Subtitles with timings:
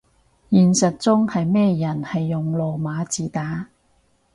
[0.49, 3.69] 現實中有咩人係用羅馬字打